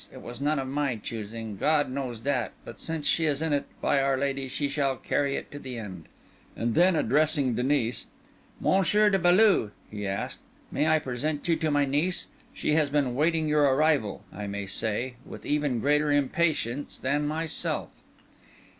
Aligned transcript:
It 0.11 0.23
was 0.23 0.41
none 0.41 0.57
of 0.57 0.67
my 0.67 0.95
choosing, 0.95 1.57
God 1.57 1.91
knows 1.91 2.21
that: 2.23 2.53
but 2.65 2.79
since 2.79 3.05
she 3.05 3.25
is 3.25 3.39
in 3.39 3.53
it, 3.53 3.65
by 3.83 4.01
our 4.01 4.17
Lady, 4.17 4.47
she 4.47 4.67
shall 4.67 4.97
carry 4.97 5.35
it 5.35 5.51
to 5.51 5.59
the 5.59 5.77
end." 5.77 6.07
And 6.55 6.73
then 6.73 6.95
addressing 6.95 7.53
Denis, 7.53 8.07
"Monsieur 8.59 9.11
de 9.11 9.19
Beaulieu," 9.19 9.69
he 9.91 10.07
asked, 10.07 10.39
"may 10.71 10.87
I 10.87 10.97
present 10.97 11.47
you 11.47 11.55
to 11.57 11.69
my 11.69 11.85
niece? 11.85 12.29
She 12.51 12.73
has 12.73 12.89
been 12.89 13.13
waiting 13.13 13.47
your 13.47 13.61
arrival, 13.65 14.23
I 14.33 14.47
may 14.47 14.65
say, 14.65 15.17
with 15.23 15.45
even 15.45 15.79
greater 15.81 16.11
impatience 16.11 16.97
than 16.97 17.27
myself." 17.27 17.89